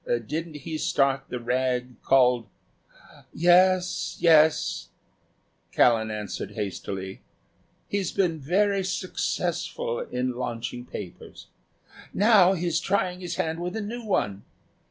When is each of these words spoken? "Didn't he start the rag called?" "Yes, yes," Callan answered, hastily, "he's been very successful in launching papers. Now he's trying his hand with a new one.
"Didn't 0.07 0.55
he 0.65 0.79
start 0.79 1.25
the 1.29 1.39
rag 1.39 2.01
called?" 2.01 2.47
"Yes, 3.35 4.17
yes," 4.19 4.87
Callan 5.71 6.09
answered, 6.09 6.53
hastily, 6.53 7.21
"he's 7.87 8.11
been 8.11 8.39
very 8.39 8.83
successful 8.83 9.99
in 9.99 10.31
launching 10.31 10.85
papers. 10.87 11.49
Now 12.15 12.53
he's 12.53 12.79
trying 12.79 13.19
his 13.19 13.35
hand 13.35 13.59
with 13.61 13.75
a 13.75 13.79
new 13.81 14.03
one. 14.03 14.41